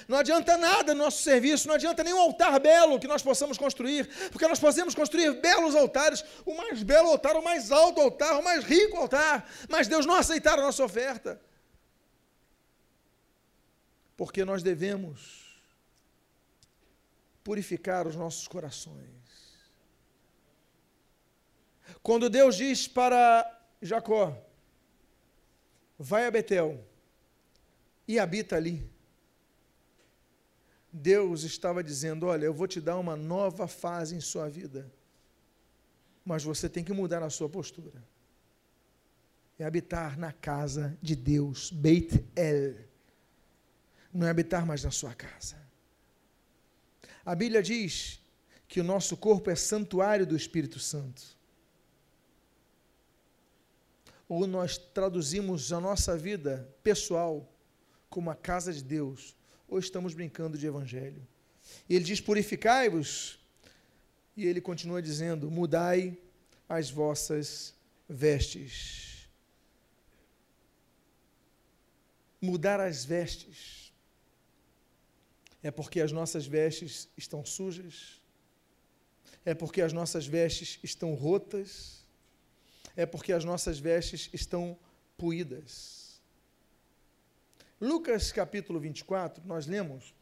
[0.08, 4.10] Não adianta nada no nosso serviço, não adianta nenhum altar belo que nós possamos construir,
[4.32, 8.43] porque nós podemos construir belos altares, o mais belo altar, o mais alto altar, o
[8.43, 11.39] mais rico altar, mas Deus não aceitar a nossa oferta.
[14.17, 15.44] Porque nós devemos
[17.45, 19.05] purificar os nossos corações.
[22.01, 24.36] Quando Deus diz para Jacó:
[25.97, 26.84] Vai a Betel
[28.08, 28.89] e habita ali.
[30.91, 34.91] Deus estava dizendo: Olha, eu vou te dar uma nova fase em sua vida,
[36.25, 38.03] mas você tem que mudar a sua postura.
[39.60, 42.75] É habitar na casa de Deus, Beit El.
[44.12, 45.64] Não é habitar mais na sua casa.
[47.25, 48.19] A Bíblia diz
[48.67, 51.23] que o nosso corpo é santuário do Espírito Santo.
[54.29, 57.51] Ou nós traduzimos a nossa vida pessoal
[58.09, 59.35] como a casa de Deus,
[59.67, 61.27] ou estamos brincando de evangelho.
[61.89, 63.39] E ele diz: purificai-vos.
[64.38, 66.17] E ele continua dizendo: mudai
[66.69, 67.73] as vossas
[68.07, 69.27] vestes.
[72.39, 73.85] Mudar as vestes
[75.67, 78.21] é porque as nossas vestes estão sujas?
[79.43, 82.06] É porque as nossas vestes estão rotas?
[82.95, 84.78] É porque as nossas vestes estão
[85.17, 86.21] puídas?
[87.82, 90.13] Lucas capítulo 24, nós lemos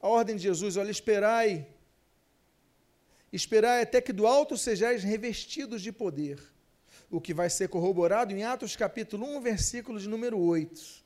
[0.00, 1.68] a ordem de Jesus: olha, esperai,
[3.32, 6.42] esperai até que do alto sejais revestidos de poder,
[7.08, 11.05] o que vai ser corroborado em Atos capítulo 1, versículo de número 8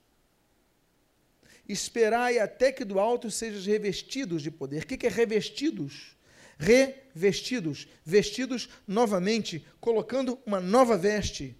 [1.72, 4.82] esperai até que do alto sejam revestidos de poder.
[4.82, 6.16] O que é revestidos?
[6.58, 11.56] Revestidos, vestidos novamente, colocando uma nova veste.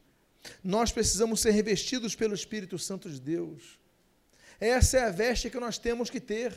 [0.63, 3.79] Nós precisamos ser revestidos pelo Espírito Santo de Deus.
[4.59, 6.55] Essa é a veste que nós temos que ter.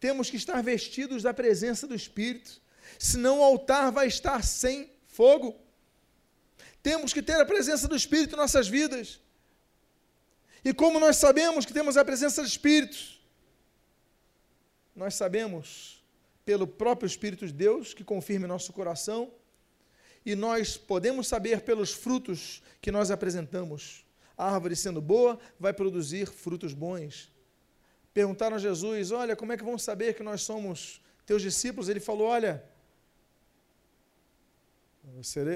[0.00, 2.60] Temos que estar vestidos da presença do Espírito,
[2.98, 5.60] senão o altar vai estar sem fogo.
[6.82, 9.20] Temos que ter a presença do Espírito em nossas vidas.
[10.64, 12.98] E como nós sabemos que temos a presença do Espírito?
[14.94, 16.04] Nós sabemos
[16.44, 19.32] pelo próprio Espírito de Deus que confirma nosso coração,
[20.24, 24.04] e nós podemos saber pelos frutos que nós apresentamos.
[24.36, 27.30] A árvore sendo boa, vai produzir frutos bons.
[28.12, 31.88] Perguntaram a Jesus: Olha, como é que vão saber que nós somos teus discípulos?
[31.88, 32.62] Ele falou: Olha,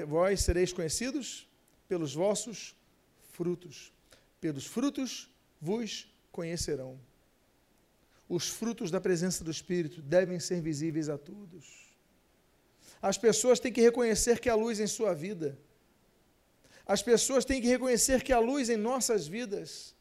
[0.07, 1.47] vós sereis conhecidos
[1.87, 2.75] pelos vossos
[3.31, 3.94] frutos.
[4.45, 5.27] Pelos frutos
[5.59, 6.99] vos conhecerão.
[8.29, 11.65] Os frutos da presença do Espírito devem ser visíveis a todos.
[13.01, 15.57] As pessoas têm que reconhecer que há luz em sua vida.
[16.85, 19.95] As pessoas têm que reconhecer que há luz em nossas vidas.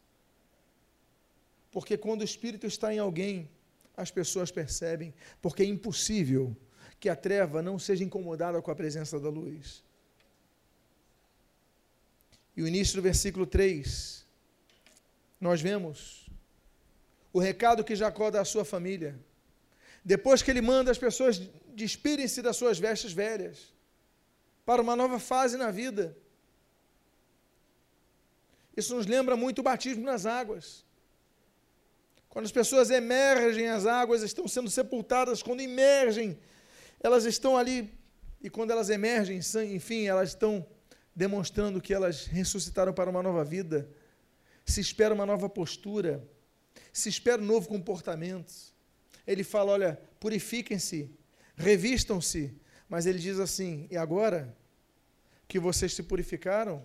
[1.71, 3.49] Porque quando o Espírito está em alguém,
[3.97, 6.55] as pessoas percebem, porque é impossível
[7.01, 9.83] que a treva não seja incomodada com a presença da luz.
[12.55, 14.24] E o início do versículo 3,
[15.47, 16.27] nós vemos
[17.31, 19.13] o recado que Jacó dá à sua família.
[20.03, 21.35] Depois que ele manda as pessoas
[21.83, 23.57] despirem-se das suas vestes velhas
[24.65, 26.17] para uma nova fase na vida.
[28.75, 30.67] Isso nos lembra muito o batismo nas águas.
[32.31, 36.39] Quando as pessoas emergem, as águas estão sendo sepultadas, quando emergem
[37.01, 37.93] elas estão ali,
[38.43, 39.39] e quando elas emergem,
[39.75, 40.67] enfim, elas estão
[41.15, 43.87] demonstrando que elas ressuscitaram para uma nova vida.
[44.65, 46.27] Se espera uma nova postura,
[46.93, 48.53] se espera um novo comportamento.
[49.27, 51.11] Ele fala: olha, purifiquem-se,
[51.57, 52.55] revistam-se.
[52.89, 54.57] Mas ele diz assim: e agora
[55.47, 56.85] que vocês se purificaram,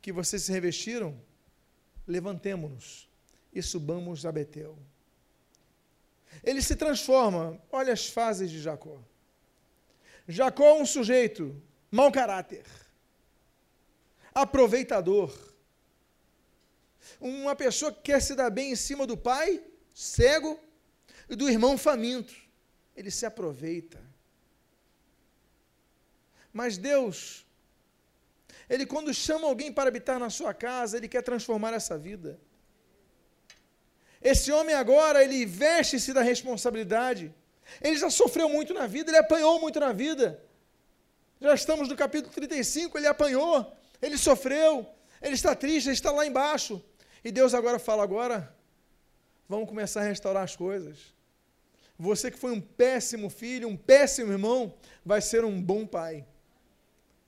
[0.00, 1.20] que vocês se revestiram,
[2.06, 3.08] levantemo-nos
[3.52, 4.78] e subamos a Betel.
[6.44, 8.98] Ele se transforma, olha as fases de Jacó.
[10.26, 12.64] Jacó é um sujeito mau caráter,
[14.34, 15.34] aproveitador,
[17.20, 19.62] uma pessoa que quer se dar bem em cima do pai,
[19.94, 20.58] cego,
[21.28, 22.34] e do irmão faminto.
[22.96, 24.00] Ele se aproveita.
[26.52, 27.46] Mas Deus,
[28.68, 32.40] Ele quando chama alguém para habitar na sua casa, Ele quer transformar essa vida.
[34.20, 37.32] Esse homem agora, ele veste-se da responsabilidade.
[37.80, 40.42] Ele já sofreu muito na vida, ele apanhou muito na vida.
[41.40, 44.84] Já estamos no capítulo 35, ele apanhou, ele sofreu,
[45.22, 46.82] ele está triste, ele está lá embaixo.
[47.24, 48.54] E Deus agora fala: agora
[49.48, 51.14] vamos começar a restaurar as coisas.
[51.98, 56.24] Você que foi um péssimo filho, um péssimo irmão, vai ser um bom pai.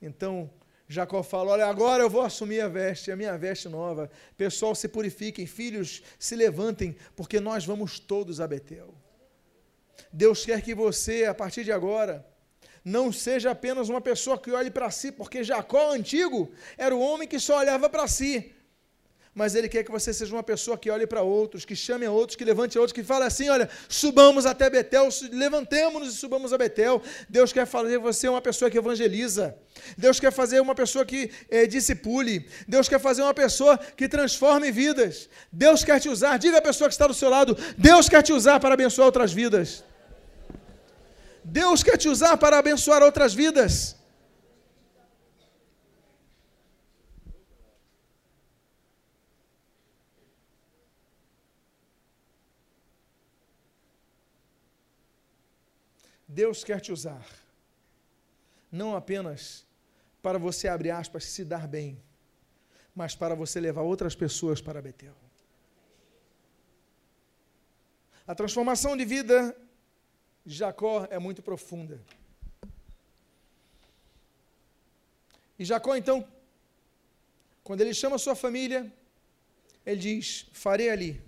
[0.01, 0.49] Então,
[0.87, 4.09] Jacó fala: Olha, agora eu vou assumir a veste, a minha veste nova.
[4.37, 8.93] Pessoal, se purifiquem, filhos, se levantem, porque nós vamos todos a Betel.
[10.11, 12.25] Deus quer que você, a partir de agora,
[12.83, 17.27] não seja apenas uma pessoa que olhe para si, porque Jacó antigo era o homem
[17.27, 18.53] que só olhava para si.
[19.33, 22.11] Mas ele quer que você seja uma pessoa que olhe para outros, que chame a
[22.11, 26.51] outros, que levante a outros, que fale assim: olha, subamos até Betel, levantemos-nos e subamos
[26.51, 27.01] a Betel.
[27.29, 29.55] Deus quer fazer você uma pessoa que evangeliza.
[29.97, 32.45] Deus quer fazer uma pessoa que é, discipule.
[32.67, 35.29] Deus quer fazer uma pessoa que transforme vidas.
[35.49, 36.37] Deus quer te usar.
[36.37, 39.31] Diga à pessoa que está do seu lado: Deus quer te usar para abençoar outras
[39.31, 39.81] vidas.
[41.41, 44.00] Deus quer te usar para abençoar outras vidas.
[56.33, 57.27] Deus quer te usar,
[58.71, 59.65] não apenas
[60.21, 62.01] para você, abre aspas, se dar bem,
[62.95, 65.13] mas para você levar outras pessoas para Betel.
[68.25, 69.53] A transformação de vida
[70.45, 71.99] de Jacó é muito profunda.
[75.59, 76.25] E Jacó, então,
[77.61, 78.89] quando ele chama sua família,
[79.85, 81.21] ele diz: Farei ali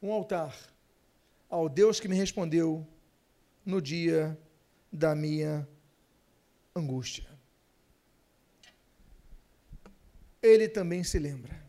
[0.00, 0.56] um altar
[1.50, 2.86] ao Deus que me respondeu
[3.64, 4.38] no dia
[4.92, 5.66] da minha
[6.74, 7.26] angústia.
[10.42, 11.62] Ele também se lembra.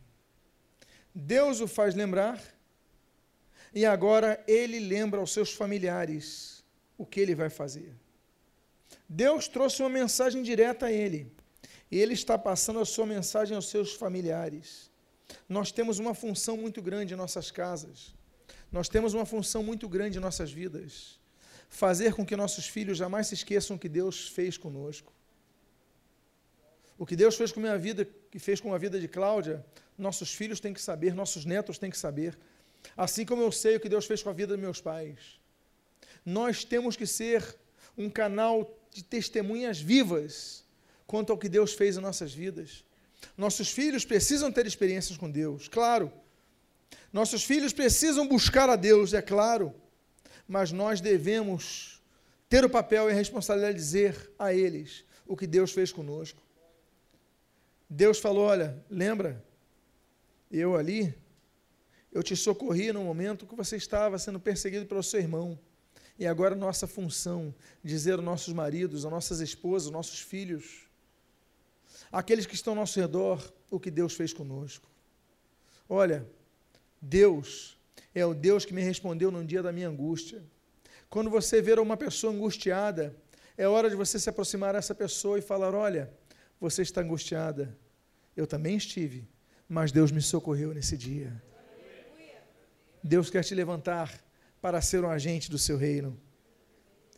[1.14, 2.42] Deus o faz lembrar
[3.74, 6.64] e agora ele lembra aos seus familiares
[6.98, 7.96] o que ele vai fazer.
[9.08, 11.32] Deus trouxe uma mensagem direta a ele.
[11.92, 14.92] E ele está passando a sua mensagem aos seus familiares.
[15.48, 18.14] Nós temos uma função muito grande em nossas casas.
[18.72, 21.20] Nós temos uma função muito grande em nossas vidas.
[21.76, 25.12] Fazer com que nossos filhos jamais se esqueçam o que Deus fez conosco.
[26.98, 29.62] O que Deus fez com a minha vida, que fez com a vida de Cláudia,
[29.98, 32.38] nossos filhos têm que saber, nossos netos têm que saber.
[32.96, 35.38] Assim como eu sei o que Deus fez com a vida dos meus pais.
[36.26, 37.44] Nós temos que ser
[37.98, 40.64] um canal de testemunhas vivas
[41.06, 42.86] quanto ao que Deus fez em nossas vidas.
[43.38, 46.10] Nossos filhos precisam ter experiências com Deus, claro.
[47.12, 49.76] Nossos filhos precisam buscar a Deus, é claro.
[50.48, 52.02] Mas nós devemos
[52.48, 56.42] ter o papel e a responsabilidade de dizer a eles o que Deus fez conosco.
[57.90, 59.44] Deus falou: Olha, lembra?
[60.52, 61.14] Eu ali,
[62.12, 65.60] eu te socorri no momento que você estava sendo perseguido pelo seu irmão.
[66.18, 70.88] E agora nossa função, dizer aos nossos maridos, às nossas esposas, aos nossos filhos,
[72.10, 74.88] aqueles que estão ao nosso redor, o que Deus fez conosco.
[75.90, 76.26] Olha,
[77.02, 77.78] Deus
[78.16, 80.42] é o Deus que me respondeu no dia da minha angústia.
[81.10, 83.14] Quando você ver uma pessoa angustiada,
[83.58, 86.10] é hora de você se aproximar dessa pessoa e falar: Olha,
[86.60, 87.78] você está angustiada.
[88.36, 89.28] Eu também estive,
[89.68, 91.42] mas Deus me socorreu nesse dia.
[93.04, 94.24] Deus quer te levantar
[94.62, 96.20] para ser um agente do seu reino.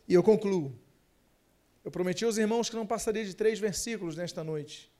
[0.06, 0.76] E eu concluo.
[1.84, 4.92] Eu prometi aos irmãos que não passaria de três versículos nesta noite.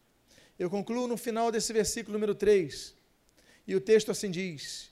[0.58, 2.94] Eu concluo no final desse versículo número 3.
[3.66, 4.90] E o texto assim diz: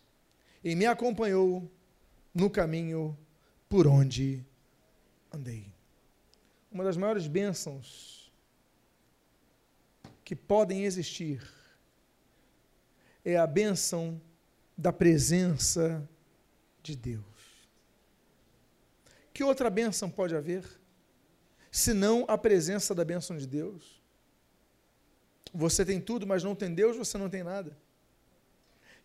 [0.62, 1.70] E me acompanhou
[2.34, 3.16] no caminho
[3.68, 4.44] por onde
[5.32, 5.72] andei.
[6.70, 8.30] Uma das maiores bênçãos
[10.24, 11.42] que podem existir
[13.24, 14.20] é a bênção
[14.76, 16.08] da presença
[16.82, 17.24] de Deus.
[19.32, 20.64] Que outra bênção pode haver?
[21.70, 24.00] Senão a presença da bênção de Deus.
[25.52, 27.76] Você tem tudo, mas não tem Deus, você não tem nada.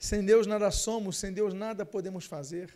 [0.01, 2.75] Sem Deus nada somos, sem Deus nada podemos fazer.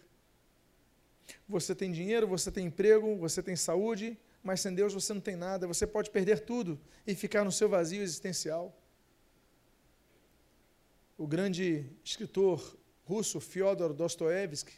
[1.49, 5.35] Você tem dinheiro, você tem emprego, você tem saúde, mas sem Deus você não tem
[5.35, 5.65] nada.
[5.65, 8.79] Você pode perder tudo e ficar no seu vazio existencial.
[11.17, 14.73] O grande escritor russo Fyodor Dostoevsky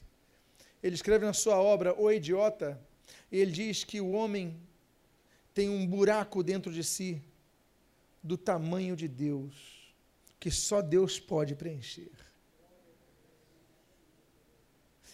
[0.82, 2.80] ele escreve na sua obra O Idiota,
[3.30, 4.58] e ele diz que o homem
[5.54, 7.22] tem um buraco dentro de si
[8.24, 9.94] do tamanho de Deus,
[10.40, 12.27] que só Deus pode preencher.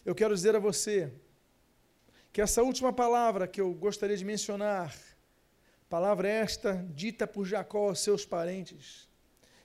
[0.05, 1.13] Eu quero dizer a você
[2.33, 4.93] que essa última palavra que eu gostaria de mencionar,
[5.87, 9.07] palavra esta dita por Jacó aos seus parentes,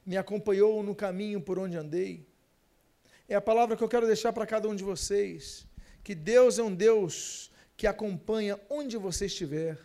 [0.06, 2.24] me acompanhou no caminho por onde andei.
[3.28, 5.66] É a palavra que eu quero deixar para cada um de vocês
[6.04, 9.76] que Deus é um Deus que acompanha onde você estiver.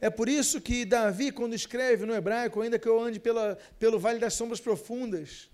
[0.00, 3.98] É por isso que Davi, quando escreve no hebraico, ainda que eu ande pela, pelo
[3.98, 5.50] vale das sombras profundas,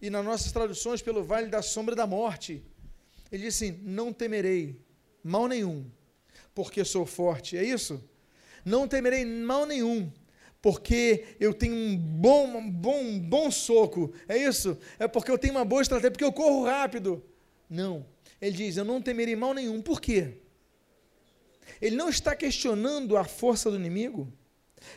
[0.00, 2.62] e nas nossas traduções, pelo vale da sombra da morte,
[3.30, 4.80] ele diz assim: Não temerei
[5.22, 5.84] mal nenhum,
[6.54, 7.56] porque sou forte.
[7.56, 8.02] É isso?
[8.64, 10.10] Não temerei mal nenhum,
[10.62, 14.12] porque eu tenho um bom, um bom, um bom soco.
[14.28, 14.78] É isso?
[14.98, 17.24] É porque eu tenho uma boa estratégia, porque eu corro rápido.
[17.68, 18.06] Não
[18.40, 19.80] ele diz: Eu não temerei mal nenhum.
[19.80, 20.38] Por quê?
[21.80, 24.32] Ele não está questionando a força do inimigo.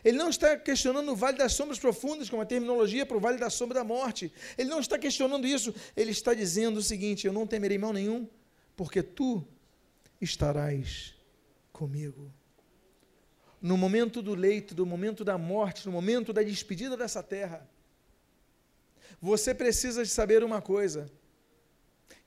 [0.04, 3.38] Ele não está questionando o vale das sombras profundas, como a terminologia para o vale
[3.38, 4.32] da sombra da morte.
[4.58, 5.74] Ele não está questionando isso.
[5.96, 8.28] Ele está dizendo o seguinte: Eu não temerei mal nenhum,
[8.76, 9.46] porque tu
[10.20, 11.16] estarás
[11.72, 12.32] comigo.
[13.62, 17.68] No momento do leito, no momento da morte, no momento da despedida dessa terra,
[19.20, 21.10] você precisa de saber uma coisa: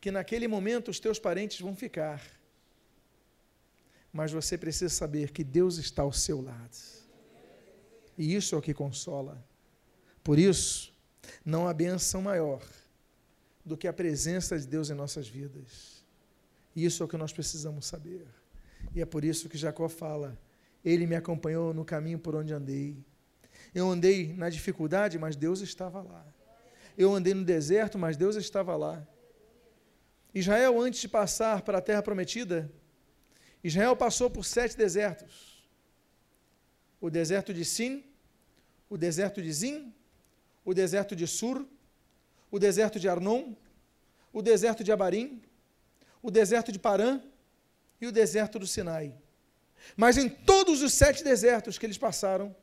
[0.00, 2.22] que naquele momento os teus parentes vão ficar.
[4.12, 6.99] Mas você precisa saber que Deus está ao seu lado.
[8.20, 9.42] E isso é o que consola.
[10.22, 10.94] Por isso,
[11.42, 12.62] não há benção maior
[13.64, 16.04] do que a presença de Deus em nossas vidas.
[16.76, 18.26] E isso é o que nós precisamos saber.
[18.94, 20.38] E é por isso que Jacó fala:
[20.84, 23.02] Ele me acompanhou no caminho por onde andei.
[23.74, 26.26] Eu andei na dificuldade, mas Deus estava lá.
[26.98, 29.02] Eu andei no deserto, mas Deus estava lá.
[30.34, 32.70] Israel, antes de passar para a terra prometida,
[33.64, 35.66] Israel passou por sete desertos:
[37.00, 38.09] o deserto de Sin,
[38.90, 39.94] o deserto de Zin,
[40.64, 41.64] o deserto de Sur,
[42.50, 43.54] o deserto de Arnon,
[44.32, 45.40] o deserto de Abarim,
[46.20, 47.20] o deserto de Parã
[48.00, 49.14] e o deserto do Sinai.
[49.96, 52.54] Mas em todos os sete desertos que eles passaram,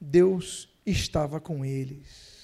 [0.00, 2.36] Deus estava com eles.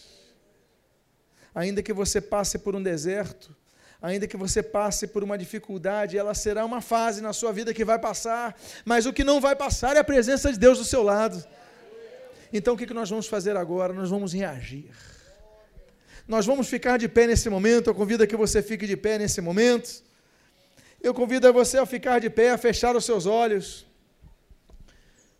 [1.55, 3.55] Ainda que você passe por um deserto,
[4.01, 7.85] ainda que você passe por uma dificuldade, ela será uma fase na sua vida que
[7.85, 11.03] vai passar, mas o que não vai passar é a presença de Deus do seu
[11.03, 11.45] lado.
[12.53, 13.93] Então o que nós vamos fazer agora?
[13.93, 14.91] Nós vamos reagir.
[16.29, 17.89] Nós vamos ficar de pé nesse momento.
[17.89, 20.03] Eu convido a que você fique de pé nesse momento.
[21.03, 23.85] Eu convido a você a ficar de pé, a fechar os seus olhos,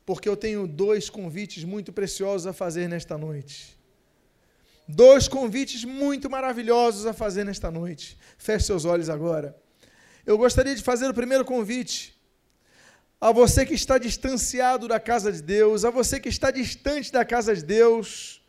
[0.05, 3.79] porque eu tenho dois convites muito preciosos a fazer nesta noite.
[4.89, 8.19] dois convites muito maravilhosos a fazer nesta noite.
[8.37, 9.57] Feche seus olhos agora.
[10.27, 12.21] Eu gostaria de fazer o primeiro convite
[13.23, 17.25] a você que está distanciado da casa de Deus, a você que está distante da
[17.25, 18.43] casa de Deus,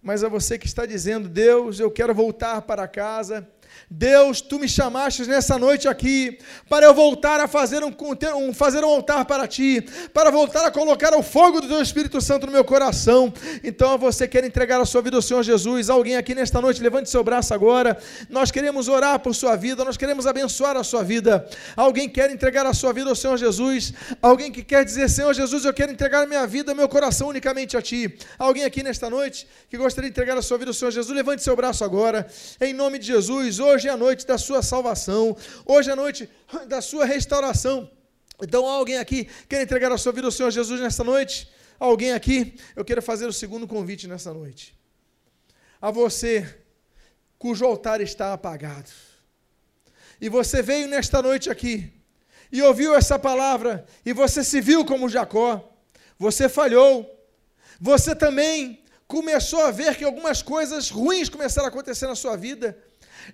[0.00, 3.48] mas a você que está dizendo: Deus, eu quero voltar para casa,
[3.90, 7.94] Deus, tu me chamaste nessa noite aqui para eu voltar a fazer um,
[8.36, 12.20] um, fazer um altar para ti, para voltar a colocar o fogo do teu Espírito
[12.20, 13.32] Santo no meu coração.
[13.62, 15.90] Então, você quer entregar a sua vida ao Senhor Jesus?
[15.90, 17.96] Alguém aqui nesta noite, levante seu braço agora.
[18.28, 21.48] Nós queremos orar por sua vida, nós queremos abençoar a sua vida.
[21.76, 23.92] Alguém quer entregar a sua vida ao Senhor Jesus?
[24.20, 27.82] Alguém que quer dizer, Senhor Jesus, eu quero entregar minha vida, meu coração unicamente a
[27.82, 28.16] ti.
[28.38, 31.14] Alguém aqui nesta noite que gostaria de entregar a sua vida ao Senhor Jesus?
[31.14, 32.26] Levante seu braço agora,
[32.60, 33.58] em nome de Jesus.
[33.64, 35.34] Hoje é a noite da sua salvação,
[35.64, 36.28] hoje é a noite
[36.68, 37.90] da sua restauração.
[38.42, 41.50] Então, alguém aqui quer entregar a sua vida ao Senhor Jesus nessa noite?
[41.80, 42.56] Alguém aqui?
[42.76, 44.78] Eu quero fazer o segundo convite nessa noite.
[45.80, 46.46] A você
[47.38, 48.90] cujo altar está apagado.
[50.20, 51.90] E você veio nesta noite aqui
[52.52, 55.72] e ouviu essa palavra e você se viu como Jacó.
[56.18, 57.10] Você falhou.
[57.80, 62.76] Você também começou a ver que algumas coisas ruins começaram a acontecer na sua vida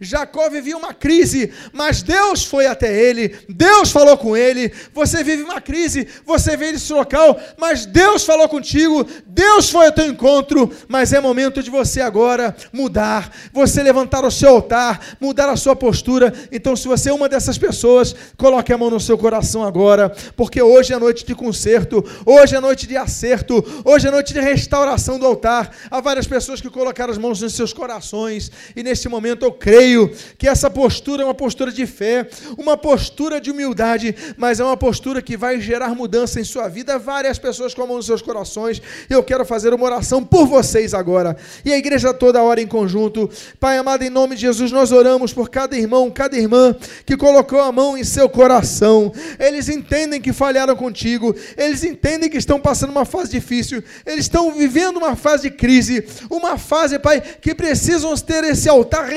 [0.00, 4.72] Jacó vivia uma crise, mas Deus foi até ele, Deus falou com ele.
[4.92, 9.92] Você vive uma crise, você vê esse local, mas Deus falou contigo, Deus foi ao
[9.92, 10.70] teu encontro.
[10.88, 15.74] Mas é momento de você agora mudar, você levantar o seu altar, mudar a sua
[15.74, 16.32] postura.
[16.52, 20.60] Então, se você é uma dessas pessoas, coloque a mão no seu coração agora, porque
[20.62, 25.18] hoje é noite de conserto, hoje é noite de acerto, hoje é noite de restauração
[25.18, 25.70] do altar.
[25.90, 29.79] Há várias pessoas que colocaram as mãos nos seus corações, e neste momento eu creio
[29.80, 32.28] creio que essa postura é uma postura de fé,
[32.58, 36.98] uma postura de humildade, mas é uma postura que vai gerar mudança em sua vida.
[36.98, 38.82] Várias pessoas com a mão nos seus corações.
[39.08, 41.34] Eu quero fazer uma oração por vocês agora.
[41.64, 43.30] E a igreja toda hora em conjunto.
[43.58, 46.76] Pai amado, em nome de Jesus, nós oramos por cada irmão, cada irmã
[47.06, 49.10] que colocou a mão em seu coração.
[49.38, 54.52] Eles entendem que falharam contigo, eles entendem que estão passando uma fase difícil, eles estão
[54.52, 59.10] vivendo uma fase de crise, uma fase, Pai, que precisam ter esse altar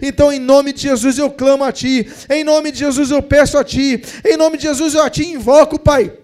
[0.00, 2.08] então, em nome de Jesus, eu clamo a Ti.
[2.28, 4.02] Em nome de Jesus, eu peço a Ti.
[4.24, 6.21] Em nome de Jesus, eu a Ti invoco, Pai.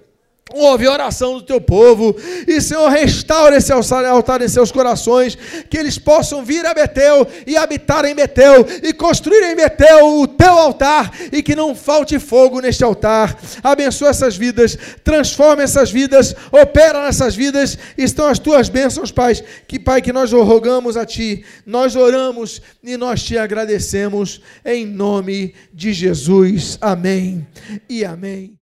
[0.55, 5.36] Ouve a oração do teu povo e, Senhor, restaure esse altar em seus corações,
[5.68, 10.26] que eles possam vir a Betel e habitar em Betel e construir em Betel o
[10.26, 13.38] teu altar e que não falte fogo neste altar.
[13.62, 17.76] Abençoa essas vidas, transforma essas vidas, opera nessas vidas.
[17.96, 19.34] Estão as tuas bênçãos, Pai.
[19.66, 25.55] Que, Pai, que nós rogamos a Ti, nós oramos e nós te agradecemos em nome
[25.72, 26.78] de Jesus.
[26.80, 27.46] Amém
[27.88, 28.57] e amém.